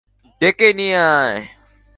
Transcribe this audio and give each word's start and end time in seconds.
ডেকে 0.41 0.69
নিয়ে 0.73 0.99
আয়। 1.15 1.37